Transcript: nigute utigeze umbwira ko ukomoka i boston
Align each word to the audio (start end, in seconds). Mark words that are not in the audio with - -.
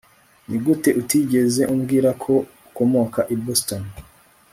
nigute 0.47 0.89
utigeze 1.01 1.61
umbwira 1.73 2.09
ko 2.23 2.33
ukomoka 2.69 3.19
i 3.33 3.35
boston 3.43 3.83